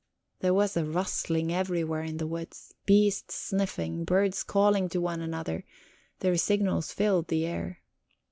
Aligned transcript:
There 0.39 0.55
was 0.55 0.75
a 0.75 0.83
rustling 0.83 1.53
everywhere 1.53 2.01
in 2.01 2.17
the 2.17 2.25
woods, 2.25 2.73
beasts 2.87 3.35
sniffing, 3.35 4.03
birds 4.03 4.41
calling 4.41 4.85
one 4.89 4.89
to 4.89 5.07
another; 5.09 5.63
their 6.21 6.37
signals 6.37 6.91
filled 6.91 7.27
the 7.27 7.45
air. 7.45 7.83